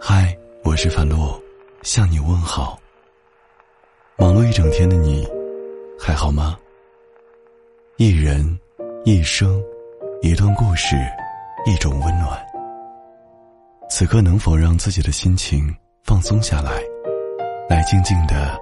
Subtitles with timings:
[0.00, 1.40] 嗨，我是樊洛，
[1.82, 2.78] 向你问好。
[4.16, 5.26] 忙碌一整天的你，
[5.98, 6.58] 还好吗？
[7.96, 8.58] 一人，
[9.04, 9.62] 一生，
[10.22, 10.96] 一段故事，
[11.66, 12.46] 一种温暖。
[13.88, 16.82] 此刻能否让自己的心情放松下来，
[17.68, 18.58] 来静静的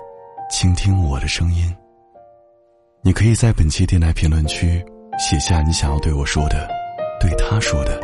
[0.50, 1.74] 倾听我的声音？
[3.02, 4.84] 你可以在本期电台评论区
[5.18, 6.68] 写下你想要对我说的，
[7.20, 7.98] 对他说的。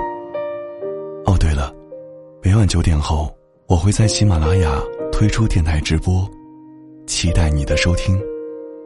[1.24, 1.72] 哦，对了。
[2.40, 3.34] 每晚九点后，
[3.66, 6.26] 我会在喜马拉雅推出电台直播，
[7.04, 8.16] 期待你的收听。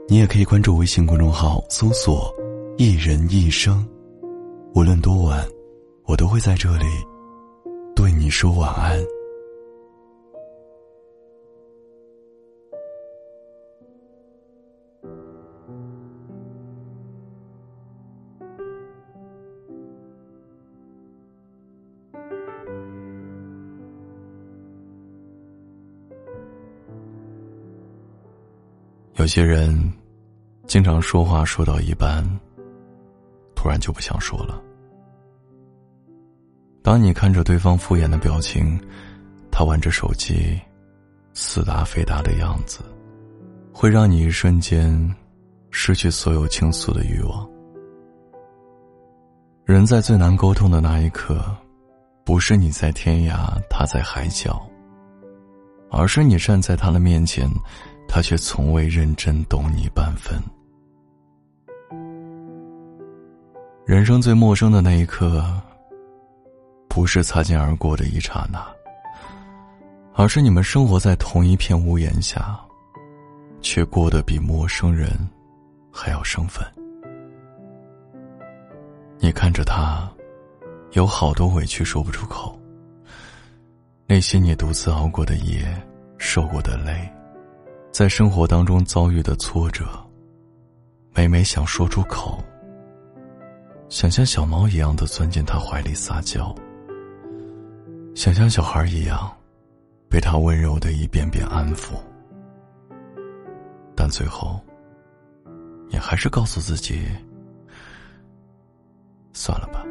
[0.08, 2.34] 你也可以关注微信公众号，搜索
[2.78, 3.86] “一人一生”。
[4.74, 5.46] 无论多晚，
[6.06, 6.86] 我都会在这里
[7.94, 8.98] 对你说晚安。
[29.22, 29.80] 有些人，
[30.66, 32.28] 经常说话说到一半，
[33.54, 34.60] 突然就不想说了。
[36.82, 38.76] 当你看着对方敷衍的表情，
[39.48, 40.60] 他玩着手机，
[41.34, 42.80] 似答非答的样子，
[43.72, 44.92] 会让你一瞬间
[45.70, 47.48] 失去所有倾诉的欲望。
[49.64, 51.44] 人在最难沟通的那一刻，
[52.24, 54.60] 不是你在天涯，他在海角，
[55.92, 57.48] 而是你站在他的面前。
[58.14, 60.38] 他却从未认真懂你半分。
[63.86, 65.42] 人生最陌生的那一刻，
[66.90, 68.62] 不是擦肩而过的一刹那，
[70.12, 72.60] 而是你们生活在同一片屋檐下，
[73.62, 75.08] 却过得比陌生人
[75.90, 76.62] 还要生分。
[79.20, 80.06] 你看着他，
[80.90, 82.60] 有好多委屈说不出口，
[84.06, 85.66] 那些你独自熬过的夜，
[86.18, 87.10] 受过的累。
[87.92, 89.84] 在生活当中遭遇的挫折，
[91.14, 92.42] 每每想说出口，
[93.90, 96.54] 想像小猫一样的钻进他怀里撒娇，
[98.14, 99.30] 想像小孩一样，
[100.08, 101.92] 被他温柔的一遍遍安抚，
[103.94, 104.58] 但最后，
[105.90, 107.06] 你还是告诉自己，
[109.34, 109.84] 算了吧。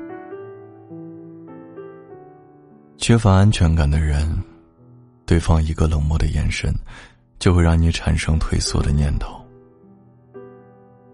[2.98, 4.28] 缺乏安全感的人，
[5.24, 6.74] 对方一个冷漠的眼神。
[7.42, 9.36] 就会让你产生退缩的念头。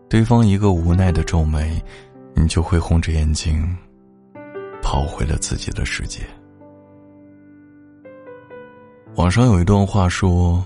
[0.10, 1.82] 对方一个无奈的皱眉，
[2.36, 3.66] 你就会红着眼睛，
[4.82, 6.24] 跑回了自己的世界。
[9.16, 10.64] 网上有一段话说：“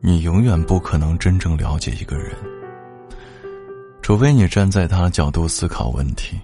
[0.00, 2.32] 你永远不可能真正了解一个人，
[4.00, 6.40] 除非你站在他的角度思考问题。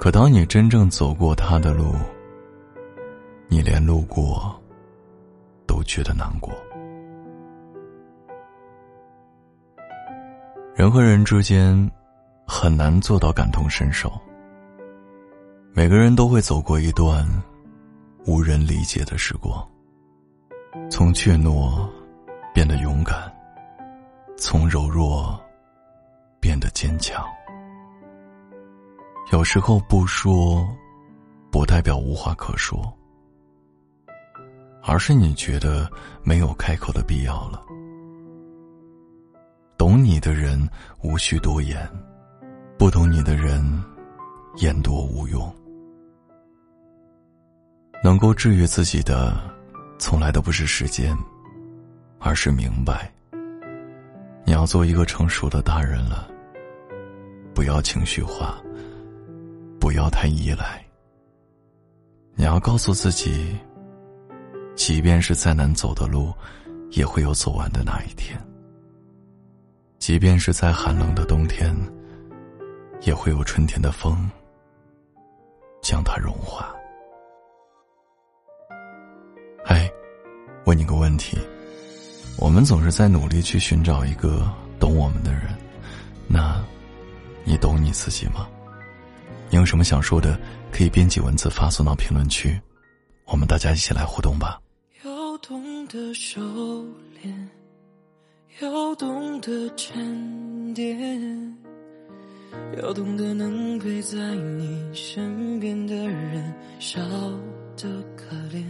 [0.00, 1.94] 可当你真正走过他的路，
[3.46, 4.52] 你连路过
[5.64, 6.52] 都觉得难过。”
[10.78, 11.90] 人和人之间，
[12.46, 14.08] 很难做到感同身受。
[15.72, 17.26] 每个人都会走过一段
[18.26, 19.68] 无人理解的时光，
[20.88, 21.84] 从怯懦
[22.54, 23.16] 变得勇敢，
[24.36, 25.36] 从柔弱
[26.38, 27.26] 变得坚强。
[29.32, 30.64] 有时候不说，
[31.50, 32.80] 不代表无话可说，
[34.84, 35.90] 而是你觉得
[36.22, 37.64] 没有开口的必要了。
[39.78, 40.68] 懂你的人
[41.04, 41.88] 无需多言，
[42.76, 43.62] 不懂你的人
[44.56, 45.54] 言多无用。
[48.02, 49.40] 能够治愈自己的，
[49.96, 51.16] 从来都不是时间，
[52.18, 53.08] 而是明白。
[54.44, 56.28] 你要做一个成熟的大人了，
[57.54, 58.60] 不要情绪化，
[59.78, 60.84] 不要太依赖。
[62.34, 63.56] 你要告诉自己，
[64.74, 66.32] 即便是再难走的路，
[66.90, 68.36] 也会有走完的那一天。
[70.08, 71.76] 即便是在寒冷的冬天，
[73.02, 74.26] 也会有春天的风
[75.82, 76.74] 将它融化。
[79.66, 79.86] 哎，
[80.64, 81.36] 问你个问题：
[82.38, 84.50] 我们总是在努力去寻找一个
[84.80, 85.42] 懂我们的人，
[86.26, 86.64] 那，
[87.44, 88.48] 你懂你自己吗？
[89.50, 90.40] 你有什么想说的，
[90.72, 92.58] 可以编辑文字发送到评论区，
[93.26, 94.58] 我们大家一起来互动吧。
[95.04, 96.40] 要懂得收
[97.22, 97.57] 敛。
[98.60, 101.56] 要懂得沉淀，
[102.82, 107.00] 要懂得能陪在你身边的人少
[107.76, 108.64] 得可怜。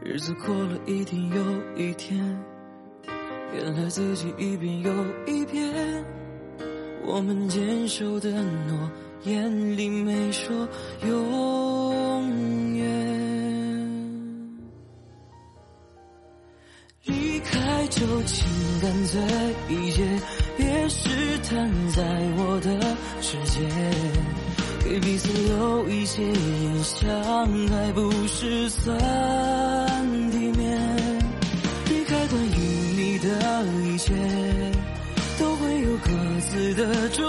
[0.00, 1.36] 日子过了一天又
[1.76, 2.16] 一天，
[3.54, 4.92] 原来自己一遍又
[5.26, 6.04] 一遍。
[7.04, 8.90] 我们坚守的诺
[9.24, 10.68] 言里没说
[11.06, 11.24] 永
[18.06, 19.18] 干脆
[19.70, 20.02] 一些，
[20.58, 21.08] 别试
[21.48, 22.02] 探在
[22.36, 22.68] 我的
[23.22, 23.60] 世界，
[24.84, 27.08] 给彼此留一些印象，
[27.70, 28.94] 还不是算
[30.30, 30.78] 体面。
[31.88, 32.58] 离开关于
[32.94, 34.12] 你的一切，
[35.38, 36.10] 都会有各
[36.50, 37.24] 自的终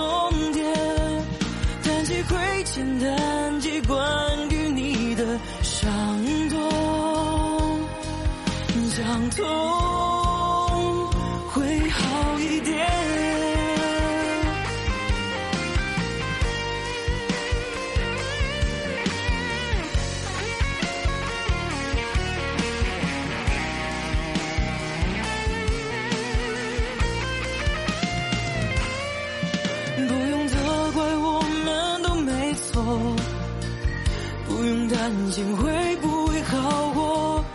[35.06, 37.46] 担心会不会好过，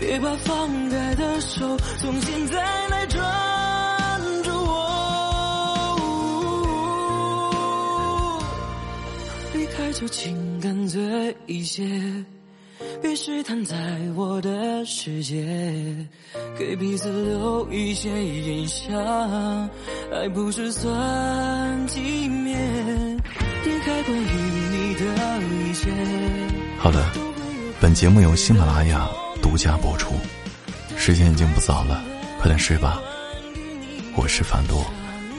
[0.00, 3.20] 别把放开的手从现在来抓
[4.42, 4.80] 住我。
[9.52, 11.86] 离开就请干脆一些，
[13.02, 13.76] 别试探在
[14.16, 15.44] 我的世界，
[16.58, 19.68] 给彼此留一些印象，
[20.10, 22.00] 还不是算计
[26.84, 27.02] 好的，
[27.80, 29.08] 本节目由喜马拉雅
[29.40, 30.16] 独家播出。
[30.98, 32.04] 时间已经不早了，
[32.38, 33.00] 快点睡吧。
[34.14, 34.84] 我是樊多，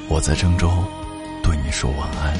[0.10, 0.72] 我在郑州，
[1.44, 2.36] 对你说晚安。